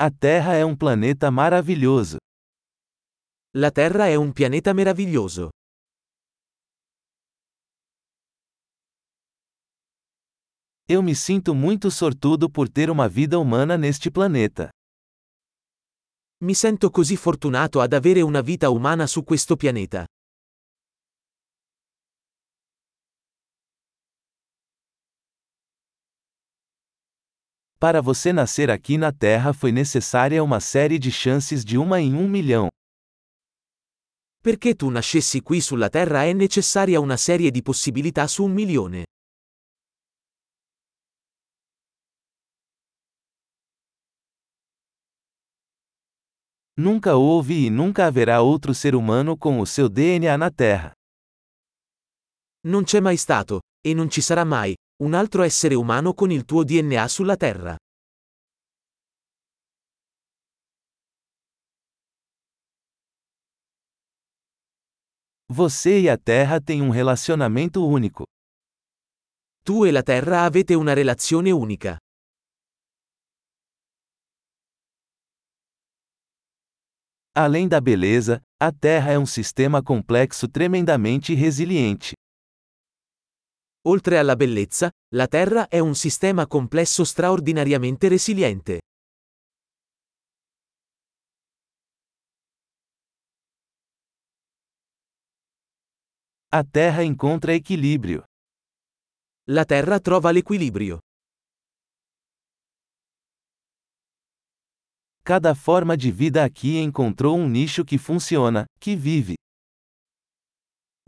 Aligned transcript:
A 0.00 0.12
Terra 0.12 0.54
é 0.54 0.64
um 0.64 0.76
planeta 0.76 1.28
maravilhoso. 1.28 2.18
La 3.56 3.72
Terra 3.72 4.06
è 4.06 4.14
un 4.14 4.32
pianeta 4.32 4.72
meraviglioso. 4.72 5.48
Eu 10.86 11.02
me 11.02 11.16
sinto 11.16 11.52
muito 11.52 11.90
sortudo 11.90 12.48
por 12.48 12.68
ter 12.68 12.90
uma 12.90 13.08
vida 13.08 13.40
humana 13.40 13.76
neste 13.76 14.08
planeta. 14.12 14.70
Mi 16.44 16.54
sento 16.54 16.90
così 16.90 17.16
fortunato 17.16 17.80
ad 17.80 17.92
avere 17.92 18.20
una 18.20 18.40
vita 18.40 18.70
umana 18.70 19.04
su 19.08 19.24
questo 19.24 19.56
pianeta. 19.56 20.06
Para 27.80 28.02
você 28.02 28.32
nascer 28.32 28.72
aqui 28.72 28.98
na 28.98 29.12
Terra 29.12 29.52
foi 29.52 29.70
necessária 29.70 30.42
uma 30.42 30.58
série 30.58 30.98
de 30.98 31.12
chances 31.12 31.64
de 31.64 31.78
uma 31.78 32.00
em 32.00 32.12
um 32.12 32.26
milhão. 32.28 32.68
Perché 34.42 34.74
tu 34.74 34.90
nascessi 34.90 35.40
qui 35.40 35.60
sulla 35.60 35.88
Terra 35.88 36.24
è 36.24 36.32
necessaria 36.32 36.98
una 36.98 37.16
serie 37.16 37.52
di 37.52 37.62
possibilità 37.62 38.26
su 38.26 38.42
un 38.42 38.52
milione. 38.52 39.04
Nunca 46.80 47.16
houve 47.16 47.66
e 47.66 47.70
nunca 47.70 48.06
haverá 48.06 48.42
outro 48.42 48.74
ser 48.74 48.96
humano 48.96 49.36
com 49.36 49.60
o 49.60 49.64
seu 49.64 49.88
DNA 49.88 50.36
na 50.36 50.50
Terra. 50.50 50.92
Non 52.66 52.82
c'è 52.82 52.98
mai 52.98 53.16
stato, 53.16 53.60
e 53.80 53.94
non 53.94 54.10
ci 54.10 54.20
sarà 54.20 54.44
mai, 54.44 54.74
un 55.00 55.14
altro 55.14 55.42
essere 55.42 55.76
umano 55.76 56.12
con 56.12 56.32
il 56.32 56.44
tuo 56.44 56.64
DNA 56.64 57.06
sulla 57.06 57.36
Terra. 57.36 57.76
Você 65.50 66.02
e 66.02 66.08
a 66.08 66.18
Terra 66.18 66.60
têm 66.60 66.82
um 66.82 66.90
relacionamento 66.90 67.86
único. 67.86 68.24
Tu 69.64 69.86
e 69.86 69.92
la 69.92 70.02
Terra 70.02 70.44
avete 70.44 70.74
una 70.74 70.94
relazione 70.94 71.52
unica. 71.52 71.96
Além 77.34 77.68
da 77.68 77.80
beleza, 77.80 78.42
a 78.60 78.72
Terra 78.72 79.12
é 79.12 79.18
um 79.18 79.26
sistema 79.26 79.80
complexo 79.80 80.48
tremendamente 80.48 81.34
resiliente. 81.34 82.14
Oltre 83.86 84.18
alla 84.18 84.34
bellezza, 84.34 84.90
la 85.14 85.28
Terra 85.28 85.68
è 85.68 85.78
un 85.78 85.94
sistema 85.94 86.46
complesso 86.46 87.04
straordinariamente 87.04 88.08
resiliente. 88.08 88.80
A 96.50 96.64
Terra 96.64 97.02
encontra 97.02 97.52
equilíbrio. 97.52 98.24
La 99.50 99.64
Terra 99.64 100.00
trova 100.00 100.30
l'equilibrio. 100.30 100.98
Cada 105.22 105.54
forma 105.54 105.94
de 105.94 106.10
vida 106.10 106.42
aqui 106.42 106.78
encontrou 106.78 107.36
um 107.36 107.46
nicho 107.48 107.84
que 107.84 107.98
funciona, 107.98 108.64
que 108.80 108.96
vive. 108.96 109.34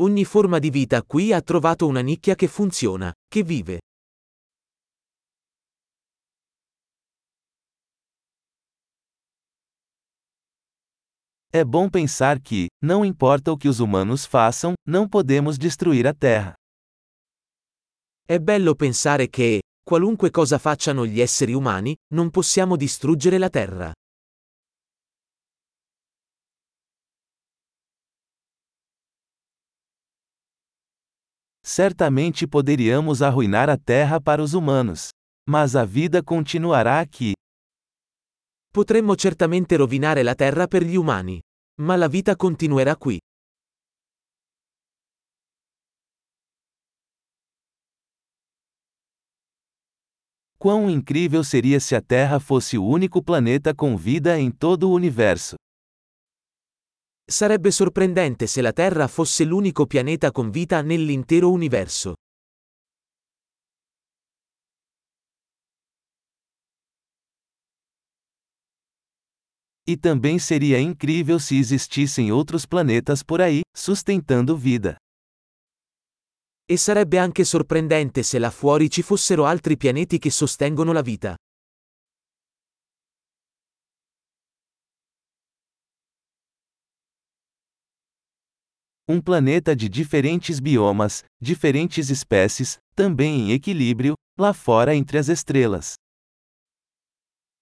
Ogni 0.00 0.24
forma 0.24 0.58
di 0.58 0.70
vita 0.70 1.02
qui 1.02 1.30
ha 1.30 1.42
trovato 1.42 1.86
una 1.86 2.00
nicchia 2.00 2.34
che 2.34 2.48
funziona, 2.48 3.12
che 3.28 3.42
vive. 3.42 3.80
É 11.52 11.64
bom 11.64 11.90
pensar 11.90 12.40
que, 12.40 12.68
não 12.82 13.04
importa 13.04 13.52
o 13.52 13.58
que 13.58 13.68
os 13.68 13.78
humanos 13.78 14.24
façam, 14.24 14.72
não 14.86 15.06
podemos 15.06 15.58
destruir 15.58 16.06
a 16.06 16.14
Terra. 16.14 16.54
È 18.24 18.38
bello 18.38 18.74
pensare 18.74 19.28
che, 19.28 19.60
qualunque 19.82 20.30
cosa 20.30 20.56
facciano 20.56 21.04
gli 21.04 21.20
esseri 21.20 21.52
umani, 21.52 21.94
non 22.14 22.30
possiamo 22.30 22.76
distruggere 22.76 23.36
la 23.36 23.50
Terra. 23.50 23.92
Certamente 31.72 32.48
poderíamos 32.48 33.22
arruinar 33.22 33.70
a 33.70 33.76
Terra 33.76 34.20
para 34.20 34.42
os 34.42 34.54
humanos. 34.54 35.10
Mas 35.48 35.76
a 35.76 35.84
vida 35.84 36.20
continuará 36.20 36.98
aqui. 36.98 37.32
Potremmo 38.72 39.14
certamente 39.16 39.76
rovinare 39.76 40.24
la 40.24 40.34
Terra 40.34 40.66
per 40.66 40.82
gli 40.82 40.96
umani. 40.96 41.38
Ma 41.80 41.94
la 41.94 42.08
vita 42.08 42.34
continuerà 42.34 42.96
qui. 42.96 43.18
Quão 50.58 50.90
incrível 50.90 51.44
seria 51.44 51.78
se 51.78 51.94
a 51.94 52.02
Terra 52.02 52.40
fosse 52.40 52.76
o 52.76 52.84
único 52.84 53.22
planeta 53.22 53.72
com 53.72 53.96
vida 53.96 54.36
em 54.36 54.50
todo 54.50 54.88
o 54.90 54.92
universo. 54.92 55.54
Sarebbe 57.30 57.70
sorprendente 57.70 58.48
se 58.48 58.60
la 58.60 58.72
Terra 58.72 59.06
fosse 59.06 59.44
l'unico 59.44 59.86
pianeta 59.86 60.32
con 60.32 60.50
vita 60.50 60.82
nell'intero 60.82 61.48
universo. 61.52 62.14
E 69.86 69.96
também 69.96 70.40
seria 70.40 70.80
incrível 70.80 71.38
se 71.38 71.56
existissem 71.56 72.32
outros 72.32 72.66
planetas 72.66 73.22
por 73.22 73.40
aí, 73.40 73.60
sustentando 73.72 74.56
vida. 74.56 74.96
E 76.68 76.76
sarebbe 76.76 77.18
anche 77.18 77.44
sorprendente 77.44 78.24
se 78.24 78.40
là 78.40 78.50
fuori 78.50 78.90
ci 78.90 79.02
fossero 79.02 79.46
altri 79.46 79.76
pianeti 79.76 80.18
che 80.18 80.30
sostengono 80.30 80.92
la 80.92 81.02
vita. 81.02 81.36
Um 89.12 89.20
planeta 89.20 89.74
de 89.74 89.88
diferentes 89.88 90.60
biomas, 90.60 91.24
diferentes 91.42 92.10
espécies, 92.10 92.78
também 92.94 93.40
em 93.40 93.50
equilíbrio, 93.50 94.14
lá 94.38 94.52
fora 94.54 94.94
entre 94.94 95.18
as 95.18 95.28
estrelas. 95.28 95.94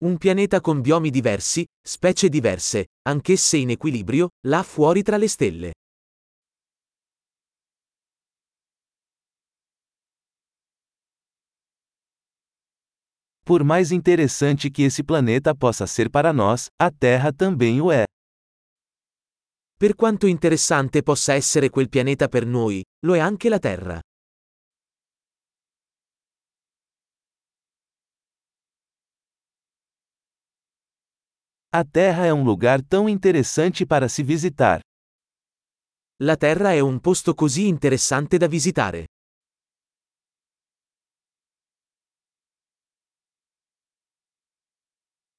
Un 0.00 0.16
pianeta 0.16 0.58
con 0.62 0.80
biomi 0.80 1.10
diversi, 1.10 1.66
specie 1.86 2.30
diverse, 2.30 2.86
anch'esse 3.06 3.58
in 3.58 3.68
equilibrio, 3.68 4.28
là 4.46 4.62
fuori 4.62 5.02
tra 5.02 5.18
le 5.18 5.28
stelle. 5.28 5.72
Por 13.44 13.62
mais 13.62 13.92
interessante 13.92 14.70
que 14.70 14.84
esse 14.84 15.02
planeta 15.02 15.54
possa 15.54 15.86
ser 15.86 16.08
para 16.08 16.32
nós, 16.32 16.68
a 16.80 16.90
Terra 16.90 17.30
também 17.34 17.82
o 17.82 17.92
é. 17.92 18.03
Per 19.76 19.96
quanto 19.96 20.26
interessante 20.26 21.02
possa 21.02 21.34
essere 21.34 21.68
quel 21.68 21.88
pianeta 21.88 22.28
per 22.28 22.46
noi, 22.46 22.82
lo 23.04 23.16
è 23.16 23.18
anche 23.18 23.48
la 23.48 23.58
Terra. 23.58 24.00
A 31.72 31.84
Terra 31.84 32.24
é 32.26 32.32
um 32.32 32.44
lugar 32.44 32.80
tão 32.82 33.08
interessante 33.08 33.84
para 33.84 34.08
se 34.08 34.22
visitar. 34.22 34.80
La 36.22 36.36
Terra 36.36 36.70
è 36.72 36.78
un 36.78 37.00
posto 37.00 37.34
così 37.34 37.66
interessante 37.66 38.38
da 38.38 38.46
visitare. 38.46 39.06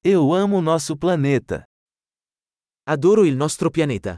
Eu 0.03 0.33
amo 0.33 0.59
nosso 0.59 0.97
planeta. 0.97 1.63
Adoro 2.83 3.23
il 3.23 3.35
nostro 3.35 3.69
pianeta. 3.69 4.17